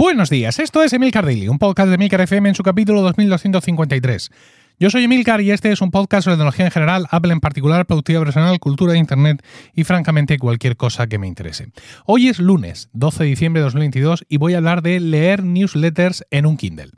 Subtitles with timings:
[0.00, 4.30] Buenos días, esto es Emilcar Daily, un podcast de Emilcar FM en su capítulo 2253.
[4.78, 7.84] Yo soy Emilcar y este es un podcast sobre tecnología en general, Apple en particular,
[7.84, 9.44] productividad personal, cultura de Internet
[9.74, 11.70] y francamente cualquier cosa que me interese.
[12.06, 16.24] Hoy es lunes, 12 de diciembre de 2022 y voy a hablar de leer newsletters
[16.30, 16.92] en un Kindle.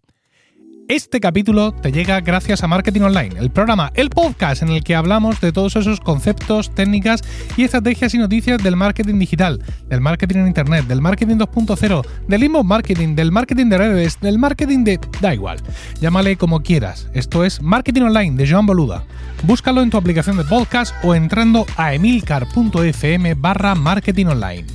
[0.88, 4.94] Este capítulo te llega gracias a Marketing Online, el programa, el podcast en el que
[4.94, 7.22] hablamos de todos esos conceptos, técnicas
[7.56, 12.44] y estrategias y noticias del marketing digital, del marketing en Internet, del marketing 2.0, del
[12.44, 15.00] inbound marketing, del marketing de redes, del marketing de...
[15.20, 15.58] da igual,
[16.00, 17.08] llámale como quieras.
[17.14, 19.04] Esto es Marketing Online de Joan Boluda.
[19.44, 24.66] Búscalo en tu aplicación de podcast o entrando a emilcar.fm barra marketing online.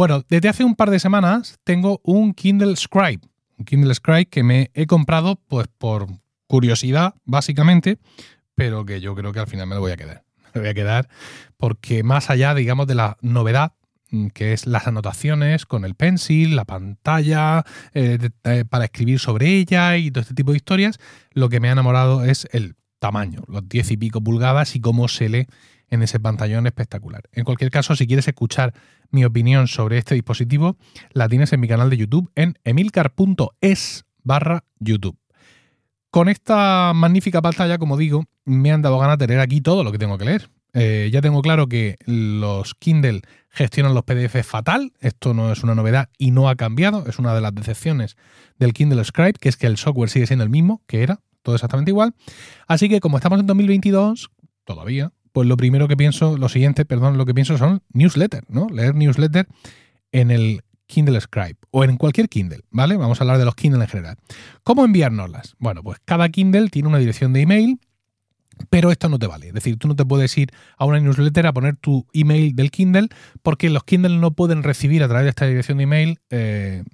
[0.00, 3.20] Bueno, desde hace un par de semanas tengo un Kindle Scribe.
[3.58, 6.06] Un Kindle Scribe que me he comprado pues por
[6.46, 7.98] curiosidad, básicamente,
[8.54, 10.24] pero que yo creo que al final me lo voy a quedar.
[10.54, 11.08] Me voy a quedar
[11.58, 13.74] porque más allá, digamos, de la novedad,
[14.10, 19.48] mm, que es las anotaciones con el pencil, la pantalla, eh, eh, para escribir sobre
[19.48, 20.98] ella y todo este tipo de historias,
[21.32, 25.08] lo que me ha enamorado es el tamaño, los 10 y pico pulgadas y cómo
[25.08, 25.46] se lee
[25.90, 27.22] en ese pantallón espectacular.
[27.32, 28.72] En cualquier caso, si quieres escuchar
[29.10, 30.76] mi opinión sobre este dispositivo,
[31.12, 35.18] la tienes en mi canal de YouTube en emilcar.es barra YouTube.
[36.10, 39.92] Con esta magnífica pantalla, como digo, me han dado ganas de tener aquí todo lo
[39.92, 40.50] que tengo que leer.
[40.72, 45.74] Eh, ya tengo claro que los Kindle gestionan los PDF fatal, esto no es una
[45.74, 48.16] novedad y no ha cambiado, es una de las decepciones
[48.58, 51.54] del Kindle Scribe, que es que el software sigue siendo el mismo que era, todo
[51.56, 52.14] exactamente igual.
[52.68, 54.30] Así que como estamos en 2022,
[54.64, 58.68] todavía, pues lo primero que pienso, lo siguiente, perdón, lo que pienso son newsletter, ¿no?
[58.68, 59.46] Leer newsletter
[60.12, 62.96] en el Kindle Scribe o en cualquier Kindle, ¿vale?
[62.96, 64.16] Vamos a hablar de los Kindle en general.
[64.64, 65.54] ¿Cómo enviárnoslas?
[65.58, 67.80] Bueno, pues cada Kindle tiene una dirección de email,
[68.68, 69.48] pero esto no te vale.
[69.48, 72.70] Es decir, tú no te puedes ir a una newsletter a poner tu email del
[72.70, 73.08] Kindle
[73.42, 76.84] porque los Kindle no pueden recibir a través de esta dirección de email eh,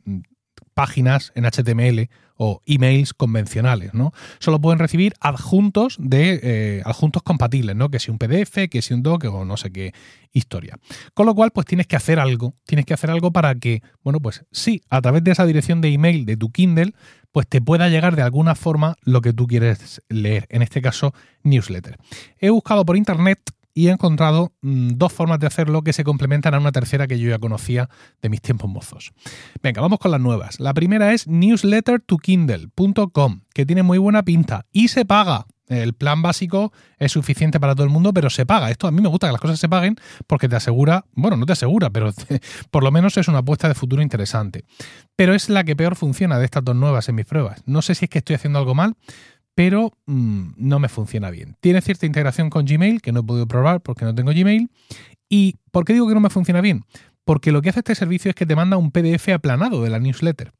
[0.76, 4.12] páginas en HTML o emails convencionales, ¿no?
[4.40, 7.88] Solo pueden recibir adjuntos de eh, adjuntos compatibles, ¿no?
[7.88, 9.94] Que si un PDF, que si un doc o no sé qué
[10.32, 10.76] historia.
[11.14, 14.20] Con lo cual, pues tienes que hacer algo, tienes que hacer algo para que, bueno,
[14.20, 16.92] pues sí, a través de esa dirección de email de tu Kindle,
[17.32, 21.14] pues te pueda llegar de alguna forma lo que tú quieres leer, en este caso,
[21.42, 21.96] newsletter.
[22.38, 23.40] He buscado por internet
[23.76, 27.18] y he encontrado mm, dos formas de hacerlo que se complementan a una tercera que
[27.18, 27.90] yo ya conocía
[28.22, 29.12] de mis tiempos mozos.
[29.62, 30.60] Venga, vamos con las nuevas.
[30.60, 35.44] La primera es newslettertokindle.com, que tiene muy buena pinta y se paga.
[35.68, 38.70] El plan básico es suficiente para todo el mundo, pero se paga.
[38.70, 41.44] Esto a mí me gusta que las cosas se paguen porque te asegura, bueno, no
[41.44, 42.14] te asegura, pero
[42.70, 44.64] por lo menos es una apuesta de futuro interesante.
[45.16, 47.62] Pero es la que peor funciona de estas dos nuevas en mis pruebas.
[47.66, 48.94] No sé si es que estoy haciendo algo mal,
[49.56, 51.56] pero mm, no me funciona bien.
[51.60, 54.70] Tiene cierta integración con Gmail, que no he podido probar porque no tengo Gmail.
[55.30, 56.84] ¿Y por qué digo que no me funciona bien?
[57.24, 59.98] Porque lo que hace este servicio es que te manda un PDF aplanado de la
[59.98, 60.52] newsletter.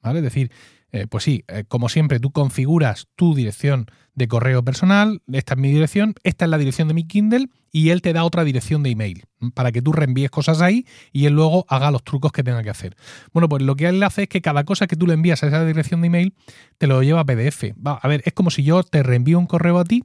[0.00, 0.20] ¿Vale?
[0.20, 0.52] Es decir,
[0.94, 5.58] eh, pues sí, eh, como siempre, tú configuras tu dirección de correo personal, esta es
[5.58, 8.84] mi dirección, esta es la dirección de mi Kindle y él te da otra dirección
[8.84, 12.44] de email para que tú reenvíes cosas ahí y él luego haga los trucos que
[12.44, 12.94] tenga que hacer.
[13.32, 15.48] Bueno, pues lo que él hace es que cada cosa que tú le envías a
[15.48, 16.34] esa dirección de email
[16.78, 17.74] te lo lleva a PDF.
[17.84, 20.04] Va, a ver, es como si yo te reenvío un correo a ti,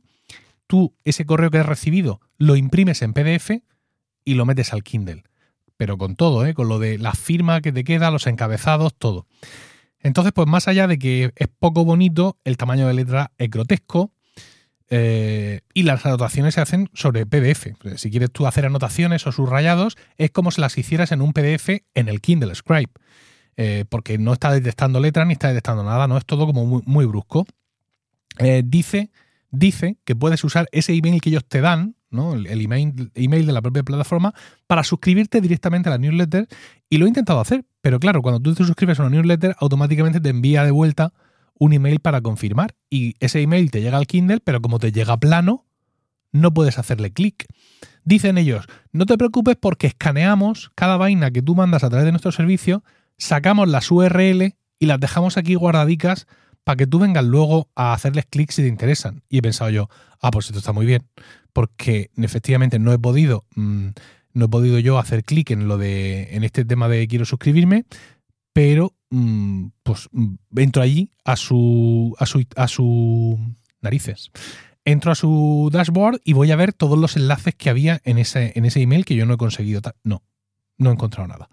[0.65, 3.51] tú ese correo que has recibido lo imprimes en PDF
[4.25, 5.21] y lo metes al Kindle.
[5.77, 6.55] Pero con todo, ¿eh?
[6.55, 9.27] con lo de la firma que te queda, los encabezados, todo.
[10.01, 14.11] Entonces, pues más allá de que es poco bonito, el tamaño de letra es grotesco
[14.89, 17.67] eh, y las anotaciones se hacen sobre PDF.
[17.97, 21.69] Si quieres tú hacer anotaciones o subrayados, es como si las hicieras en un PDF
[21.93, 22.91] en el Kindle Scribe.
[23.61, 27.05] Eh, porque no está detectando letras ni está detectando nada, no es todo como muy,
[27.05, 27.45] brusco.
[28.37, 29.11] Eh, dice,
[29.51, 32.35] dice que puedes usar ese email que ellos te dan, ¿no?
[32.35, 34.33] el, email, email, de la propia plataforma,
[34.65, 36.47] para suscribirte directamente a la newsletter.
[36.89, 40.19] Y lo he intentado hacer, pero claro, cuando tú te suscribes a una newsletter, automáticamente
[40.19, 41.13] te envía de vuelta
[41.59, 42.75] un email para confirmar.
[42.89, 45.65] Y ese email te llega al Kindle, pero como te llega plano,
[46.31, 47.45] no puedes hacerle clic.
[48.03, 52.11] Dicen ellos, no te preocupes porque escaneamos cada vaina que tú mandas a través de
[52.11, 52.83] nuestro servicio,
[53.17, 56.27] sacamos las URL y las dejamos aquí guardadicas
[56.63, 59.23] para que tú vengas luego a hacerles clic si te interesan.
[59.29, 59.89] Y he pensado yo,
[60.21, 61.07] ah, pues esto está muy bien,
[61.53, 63.89] porque efectivamente no he podido, mm,
[64.33, 67.85] no he podido yo hacer clic en lo de, en este tema de quiero suscribirme,
[68.53, 73.39] pero mm, pues mm, entro allí a su, a su, a su
[73.81, 74.31] narices.
[74.85, 78.53] Entro a su dashboard y voy a ver todos los enlaces que había en ese,
[78.55, 79.81] en ese email que yo no he conseguido.
[80.03, 80.23] No,
[80.79, 81.49] no he encontrado nada.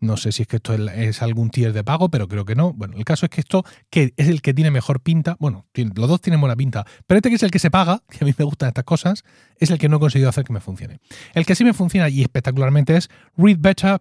[0.00, 2.72] No sé si es que esto es algún tier de pago, pero creo que no.
[2.72, 6.08] Bueno, el caso es que esto, que es el que tiene mejor pinta, bueno, los
[6.08, 8.34] dos tienen buena pinta, pero este que es el que se paga, que a mí
[8.36, 9.22] me gustan estas cosas,
[9.58, 10.98] es el que no he conseguido hacer que me funcione.
[11.34, 14.00] El que sí me funciona y espectacularmente es Read Better,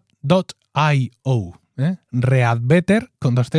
[1.78, 1.98] ¿eh?
[2.12, 3.50] readbetter con dos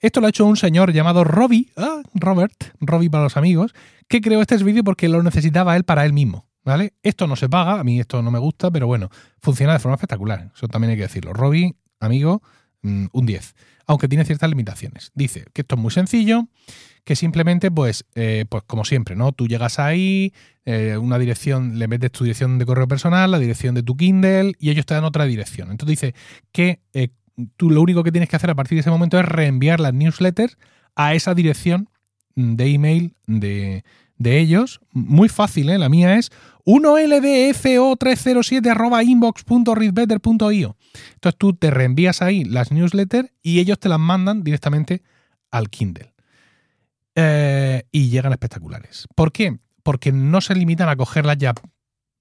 [0.00, 3.74] Esto lo ha hecho un señor llamado Robbie, ah, Robert, Robbie para los amigos,
[4.08, 6.49] que creó este vídeo porque lo necesitaba él para él mismo.
[6.64, 6.92] ¿Vale?
[7.02, 9.08] Esto no se paga, a mí esto no me gusta, pero bueno,
[9.40, 10.50] funciona de forma espectacular.
[10.54, 11.32] Eso también hay que decirlo.
[11.32, 12.42] Robbie, amigo,
[12.82, 13.54] mm, un 10.
[13.86, 15.10] Aunque tiene ciertas limitaciones.
[15.14, 16.48] Dice que esto es muy sencillo,
[17.04, 19.32] que simplemente, pues, eh, pues como siempre, ¿no?
[19.32, 20.32] Tú llegas ahí,
[20.64, 24.52] eh, una dirección, le metes tu dirección de correo personal, la dirección de tu Kindle,
[24.58, 25.70] y ellos te dan otra dirección.
[25.70, 26.14] Entonces dice
[26.52, 27.08] que eh,
[27.56, 29.94] tú lo único que tienes que hacer a partir de ese momento es reenviar las
[29.94, 30.58] newsletters
[30.94, 31.88] a esa dirección
[32.34, 33.84] de email de,
[34.20, 34.80] de ellos.
[34.92, 35.78] Muy fácil, ¿eh?
[35.78, 36.30] La mía es
[36.66, 40.76] 1ldfo307 inbox.readbetter.io.
[41.14, 45.02] Entonces tú te reenvías ahí las newsletters y ellos te las mandan directamente
[45.50, 46.14] al Kindle.
[47.16, 49.08] Eh, y llegan espectaculares.
[49.16, 49.58] ¿Por qué?
[49.82, 51.54] Porque no se limitan a cogerlas ya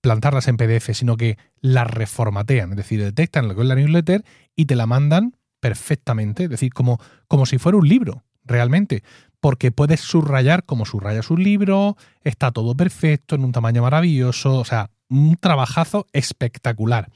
[0.01, 4.23] plantarlas en PDF, sino que las reformatean, es decir, detectan lo que es la newsletter
[4.55, 9.03] y te la mandan perfectamente, es decir, como, como si fuera un libro, realmente
[9.39, 14.65] porque puedes subrayar como subrayas un libro, está todo perfecto, en un tamaño maravilloso, o
[14.65, 17.09] sea, un trabajazo espectacular.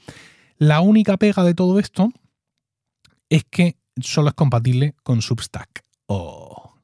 [0.56, 2.10] La única pega de todo esto
[3.28, 5.82] es que solo es compatible con Substack.
[6.06, 6.74] Oh.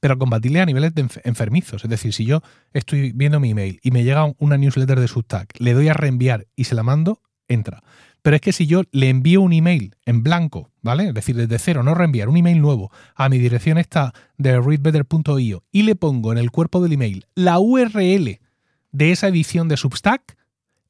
[0.00, 1.84] Pero compatible a niveles de enfermizos.
[1.84, 2.42] Es decir, si yo
[2.72, 6.46] estoy viendo mi email y me llega una newsletter de Substack, le doy a reenviar
[6.56, 7.82] y se la mando, entra.
[8.28, 11.08] Pero es que si yo le envío un email en blanco, ¿vale?
[11.08, 15.64] Es decir, desde cero, no reenviar un email nuevo a mi dirección esta de readbetter.io
[15.72, 18.38] y le pongo en el cuerpo del email la URL
[18.92, 20.36] de esa edición de Substack,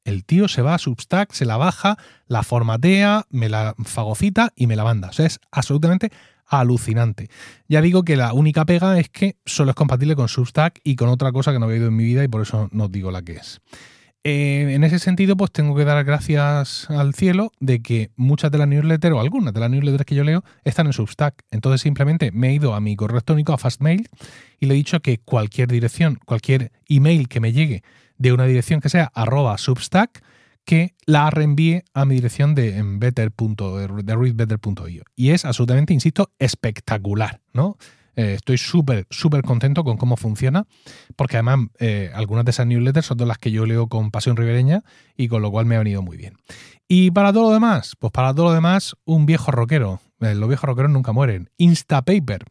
[0.03, 1.97] el tío se va a Substack, se la baja,
[2.27, 5.11] la formatea, me la fagocita y me la manda.
[5.11, 6.11] O sea, es absolutamente
[6.45, 7.31] alucinante.
[7.69, 11.09] Ya digo que la única pega es que solo es compatible con Substack y con
[11.09, 13.13] otra cosa que no he oído en mi vida y por eso no os digo
[13.13, 13.61] la que es.
[14.25, 18.59] Eh, en ese sentido, pues tengo que dar gracias al cielo de que muchas de
[18.59, 21.45] las newsletters o algunas de las newsletters que yo leo están en Substack.
[21.51, 24.09] Entonces simplemente me he ido a mi correo electrónico, a Fastmail,
[24.59, 27.83] y le he dicho que cualquier dirección, cualquier email que me llegue
[28.19, 30.23] de una dirección que sea arroba Substack,
[30.65, 35.05] que la reenvíe a mi dirección de readbetter.io.
[35.17, 37.79] Y es absolutamente, insisto, espectacular, ¿no?
[38.19, 40.67] Eh, estoy súper, súper contento con cómo funciona,
[41.15, 44.37] porque además eh, algunas de esas newsletters son de las que yo leo con pasión
[44.37, 44.83] ribereña
[45.17, 46.35] y con lo cual me ha venido muy bien.
[46.89, 50.01] Y para todo lo demás, pues para todo lo demás, un viejo rockero.
[50.19, 51.51] Eh, los viejos rockeros nunca mueren.
[51.59, 52.45] Instapaper.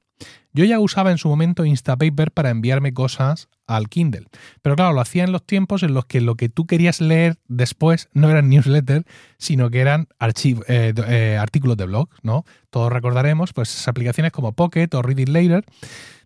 [0.57, 4.25] Yo ya usaba en su momento Instapaper para enviarme cosas al Kindle.
[4.63, 7.37] Pero claro, lo hacía en los tiempos en los que lo que tú querías leer
[7.47, 9.05] después no eran newsletters,
[9.37, 12.43] sino que eran eh, eh, artículos de blog, ¿no?
[12.71, 15.63] Todos recordaremos pues aplicaciones como Pocket o Read It Later,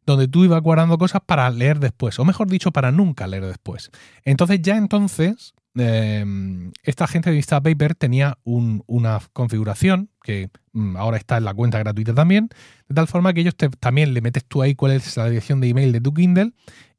[0.05, 3.91] donde tú ibas guardando cosas para leer después, o mejor dicho, para nunca leer después.
[4.23, 11.37] Entonces ya entonces Em, esta gente de Instapaper tenía una configuración que mm, ahora está
[11.37, 12.49] en la cuenta gratuita también,
[12.89, 15.69] de tal forma que ellos también le metes tú ahí cuál es la dirección de
[15.69, 16.51] email de tu Kindle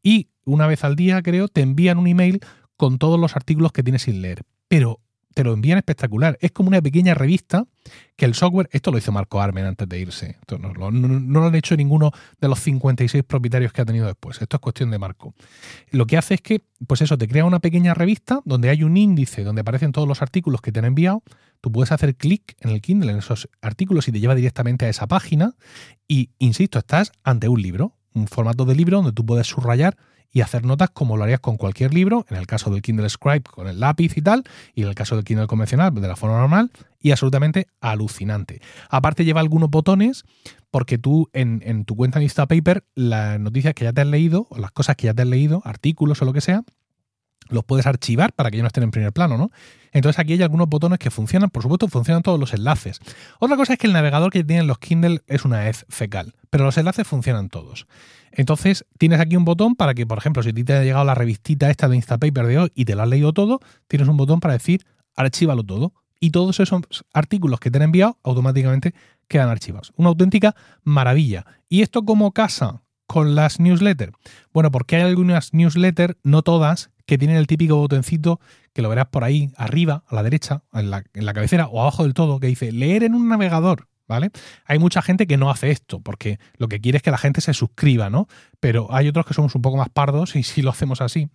[0.02, 2.40] y una vez al día, creo, te envían un email
[2.76, 4.42] con todos los artículos que tienes sin leer.
[4.68, 5.00] Pero
[5.34, 6.38] te lo envían espectacular.
[6.40, 7.64] Es como una pequeña revista
[8.16, 11.54] que el software, esto lo hizo Marco Armen antes de irse, esto no, lo han
[11.54, 15.34] hecho ninguno de los 56 propietarios que ha tenido después, esto es cuestión de Marco.
[15.90, 18.96] Lo que hace es que, pues eso, te crea una pequeña revista donde hay un
[18.96, 21.22] índice donde aparecen todos los artículos que te han enviado,
[21.60, 24.88] tú puedes hacer clic en el Kindle, en esos artículos y te lleva directamente a
[24.88, 25.54] esa página
[26.06, 29.96] y, insisto, estás ante un libro, un formato de libro donde tú puedes subrayar
[30.32, 33.42] y hacer notas como lo harías con cualquier libro, en el caso del Kindle Scribe
[33.42, 36.38] con el lápiz y tal, y en el caso del Kindle convencional de la forma
[36.38, 36.70] normal,
[37.00, 38.60] y absolutamente alucinante.
[38.88, 40.24] Aparte lleva algunos botones
[40.70, 44.58] porque tú en, tu cuenta de Instapaper las noticias que ya te has leído, o
[44.58, 46.62] las cosas que ya te has leído, artículos o lo que sea,
[47.52, 49.50] los puedes archivar para que ya no estén en primer plano, ¿no?
[49.92, 52.98] Entonces aquí hay algunos botones que funcionan, por supuesto funcionan todos los enlaces.
[53.38, 56.64] Otra cosa es que el navegador que tienen los Kindle es una hez fecal, pero
[56.64, 57.86] los enlaces funcionan todos.
[58.32, 61.04] Entonces tienes aquí un botón para que, por ejemplo, si a ti te ha llegado
[61.04, 64.16] la revistita esta de Instapaper de hoy y te la has leído todo, tienes un
[64.16, 65.92] botón para decir archívalo todo.
[66.18, 66.82] Y todos esos
[67.12, 68.94] artículos que te han enviado automáticamente
[69.26, 69.92] quedan archivados.
[69.96, 70.54] Una auténtica
[70.84, 71.44] maravilla.
[71.68, 72.82] ¿Y esto cómo casa
[73.12, 74.12] con las newsletters?
[74.54, 78.40] Bueno, porque hay algunas newsletters, no todas, que tienen el típico botoncito
[78.72, 81.82] que lo verás por ahí arriba, a la derecha, en la, en la cabecera o
[81.82, 83.88] abajo del todo, que dice leer en un navegador.
[84.08, 84.30] ¿Vale?
[84.66, 87.40] Hay mucha gente que no hace esto, porque lo que quiere es que la gente
[87.40, 88.28] se suscriba, ¿no?
[88.60, 91.28] Pero hay otros que somos un poco más pardos y si lo hacemos así.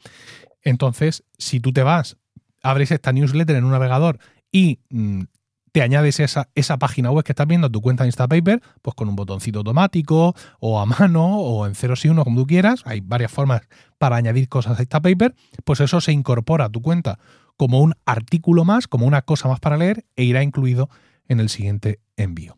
[0.62, 2.18] Entonces, si tú te vas,
[2.62, 4.20] abres esta newsletter en un navegador
[4.52, 5.24] y mm,
[5.78, 8.96] te añades esa, esa, página web que estás viendo a tu cuenta de Instapaper, pues
[8.96, 12.82] con un botoncito automático o a mano o en 0 y 1 como tú quieras,
[12.86, 13.62] hay varias formas
[14.00, 17.20] para añadir cosas a Instapaper, pues eso se incorpora a tu cuenta
[17.58, 20.90] como un artículo más, como una cosa más para leer, e irá incluido
[21.28, 22.58] en el siguiente envío.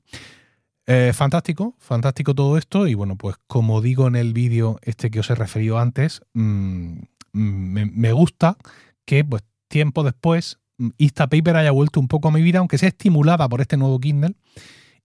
[0.88, 2.88] Eh, fantástico, fantástico todo esto.
[2.88, 7.00] Y bueno, pues como digo en el vídeo este que os he referido antes, mm,
[7.34, 8.56] me, gusta
[9.04, 10.58] que pues tiempo después
[10.98, 14.36] Instapaper haya vuelto un poco a mi vida, aunque sea estimulada por este nuevo Kindle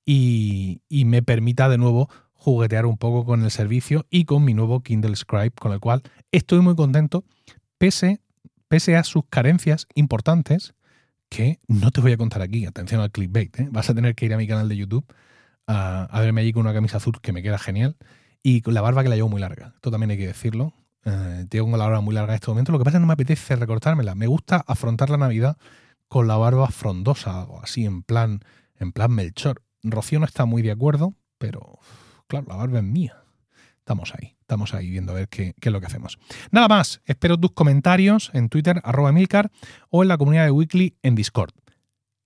[0.07, 4.83] y, me permita de nuevo juguetear un poco con el servicio y con mi nuevo
[4.83, 7.25] Kindle Scribe, con el cual estoy muy contento,
[7.79, 8.21] pese,
[8.69, 10.75] pese a sus carencias importantes,
[11.31, 12.67] que no te voy a contar aquí.
[12.67, 13.69] Atención al clickbait, ¿eh?
[13.71, 15.07] vas a tener que ir a mi canal de YouTube
[15.67, 17.97] a, verme allí con una camisa azul que me queda genial
[18.43, 19.73] y con la barba que la llevo muy larga.
[19.75, 20.75] Esto también hay que decirlo.
[21.05, 22.73] Eh, tengo la barba muy larga en este momento.
[22.73, 24.15] Lo que pasa es que no me apetece recortármela.
[24.15, 25.57] Me gusta afrontar la Navidad
[26.09, 28.41] con la barba frondosa o así en plan,
[28.77, 29.63] en plan Melchor.
[29.83, 31.79] Rocío no está muy de acuerdo, pero
[32.27, 33.25] claro, la barba es mía.
[33.79, 36.19] Estamos ahí, estamos ahí viendo a ver qué, es lo que hacemos.
[36.51, 39.51] Nada más, espero tus comentarios en Twitter, arroba Milcar,
[39.91, 41.51] o en la comunidad de Weekly en Discord.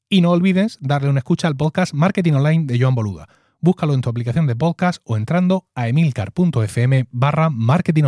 [0.08, 3.28] Y no olvides darle una escucha al podcast Marketing Online de Joan Boluda.
[3.58, 8.04] Búscalo en tu aplicación de podcast o entrando a emilcar.fm barra marketing.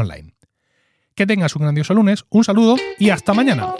[1.14, 3.74] Que tengas un grandioso lunes, un saludo y hasta mañana.